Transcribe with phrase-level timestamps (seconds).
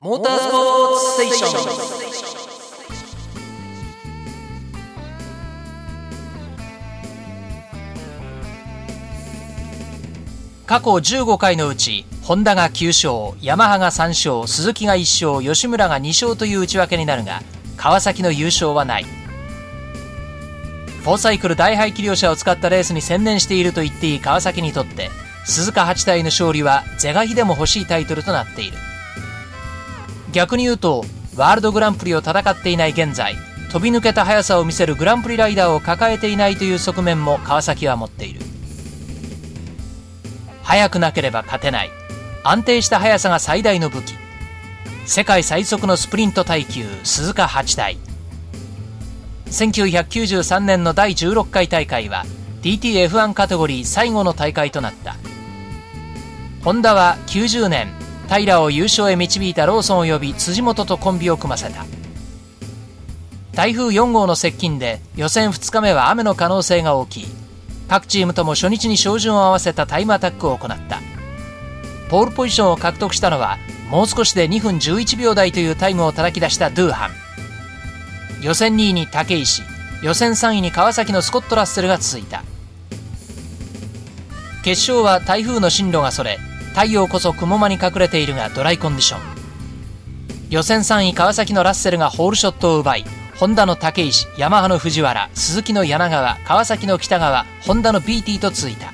[0.00, 1.52] モータースポーツステーション。
[10.66, 12.86] 過去15回のうちホンダが9
[13.32, 17.42] 勝ヤマハが3勝鈴木が1勝吉村が2勝という内訳になるが
[17.76, 19.04] 川崎の優勝はない。
[21.02, 25.10] フォーサイクル大排気量車を使ったレースに専念していると言っていい川崎にとって
[25.44, 28.78] 鈴鹿8体の勝利は是が非でも欲しいタイトルとなっている。
[30.32, 31.04] 逆に言うと
[31.36, 33.36] ワールドグランプリを戦っていない現在
[33.70, 38.40] 飛び抜けた速さを見せるグランプリライダーを抱えていないという側面も川崎は持っている。
[40.62, 41.90] 速くなければ勝てない。
[42.44, 44.14] 安定した速さが最大の武器。
[45.04, 47.98] 世界最速のスプリント耐久鈴鹿8体
[49.46, 52.24] 1993年の第16回大会は
[52.62, 55.16] TTF1 カテゴリー最後の大会となった。
[56.64, 57.88] ホンダは90年
[58.28, 61.84] 平を優勝へ導いたローソンを呼び辻元とコンビを組ませた。
[63.52, 67.26] 台風4号の接近で予選2日目は雨の可能性が大きい。
[67.88, 71.00] 各チームとも初日に照準を合わせたタイムアタックを行った。
[72.10, 73.58] ポールポジションを獲得したのは
[73.90, 77.10] もう少しで2分11秒台というタイムを叩き出したドゥーハン。
[78.42, 79.62] 予選2位に武石。
[80.02, 82.44] 予選3位に川崎のスコット・ラッセルが続いた。
[84.62, 86.38] 決勝は台風の進路がそれ
[86.78, 89.20] 太陽こそ雲間に隠れているがドライコンディション。
[90.48, 93.04] 予選3位川崎のラッセルがホールショットを奪い
[93.36, 98.92] ホンダの武石ヤマハの藤原鈴木の柳川川崎の北川ホンダの BT と続いた。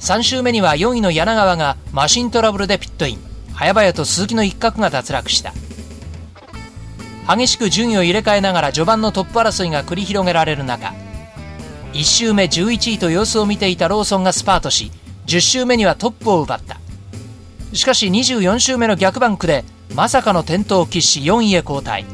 [0.00, 3.18] 3周目には4位の柳川がマシントラブルでピットイン。
[3.54, 5.54] 早々と鈴木の一角が脱落した。
[7.26, 10.92] 激しく順位を入れ替えながら序盤のトップ争いが繰り広げられる中
[11.94, 14.92] 1周目11位と様子を見ていたローソンがスパートし
[15.30, 16.80] 10周目にはトップを奪った。
[17.72, 19.64] しかし24周目の逆バンクで
[19.94, 22.04] まさかの転倒を喫し4位へ後退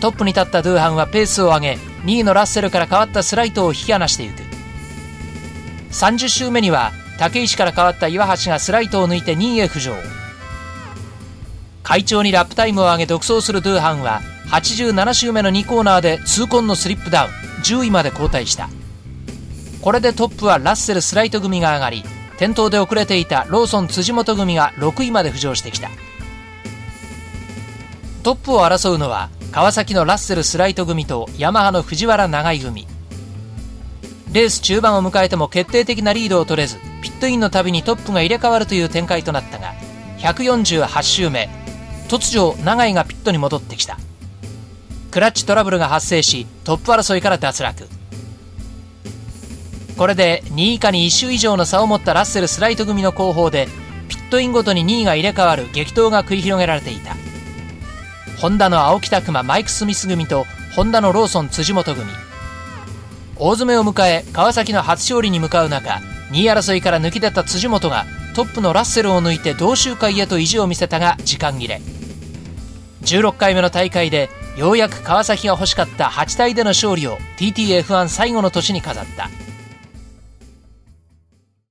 [0.00, 4.42] トップに立ったドゥーハンはペースを上げ2位のラッセルから変わったスライトを引き離していく。
[5.90, 9.96] 30周目には竹石から変わった岩橋がスライトを抜いて2位へ浮上。
[11.82, 17.30] 快調にラップタイムを上げ独走するドゥーハンは87周目の2コーナーで痛恨のスリップダウン。
[17.64, 18.68] 10位まで後退した。
[19.80, 22.04] これでトップはラッセルスライト組が上がり
[22.36, 25.90] 転倒で遅れていたローソン辻元組が6位まで浮上してきた。
[28.22, 32.86] トップを争うのは川崎のラッセルスライト組とヤマハの藤原長井組。
[34.32, 39.74] レース中盤を迎えても決定的なリードを取れずピットインのたびにトップが入れ替わるという展開となったが
[40.18, 41.48] 148周目
[42.08, 43.96] 突如長井がピットに戻ってきた。
[45.12, 47.86] クラッチトラブルが発生しトップ争いから脱落。
[49.96, 53.68] これで2位以下に1周以上の差を持ったラッセルスライト組の後方で
[54.08, 57.14] ピットインごとに2位が入れ替わる激闘が繰り広げられていた。
[58.40, 62.10] ホンダの青木拓磨マイク・スミス組とホンダのローソン辻元組。
[63.36, 66.00] 大詰めを迎え川崎の初勝利に向かう中
[66.30, 68.04] 2位争いから抜き出た辻元が
[68.34, 71.80] トップのラッセルを抜いて同州会へと意地を見せたが時間切れ。
[73.02, 79.30] 16回目の大会でようやく川崎が欲しかった8体での勝利を TTF1 最後の年に飾った。